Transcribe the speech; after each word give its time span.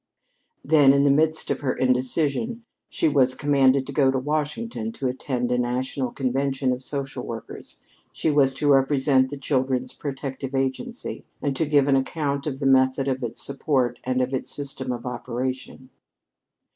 Then, 0.65 0.93
in 0.93 1.03
the 1.03 1.11
midst 1.11 1.51
of 1.51 1.59
her 1.59 1.75
indecision, 1.77 2.65
she 2.89 3.07
was 3.07 3.35
commanded 3.35 3.85
to 3.85 3.93
go 3.93 4.09
to 4.09 4.17
Washington 4.17 4.91
to 4.93 5.05
attend 5.07 5.51
a 5.51 5.59
national 5.59 6.09
convention 6.09 6.71
of 6.73 6.83
social 6.83 7.23
workers. 7.23 7.79
She 8.11 8.31
was 8.31 8.55
to 8.55 8.71
represent 8.73 9.29
the 9.29 9.37
Children's 9.37 9.93
Protective 9.93 10.55
Agency, 10.55 11.23
and 11.39 11.55
to 11.55 11.67
give 11.67 11.87
an 11.87 11.95
account 11.95 12.47
of 12.47 12.59
the 12.59 12.65
method 12.65 13.07
of 13.07 13.21
its 13.21 13.43
support 13.43 13.99
and 14.03 14.23
of 14.23 14.33
its 14.33 14.49
system 14.49 14.91
of 14.91 15.05
operation. 15.05 15.91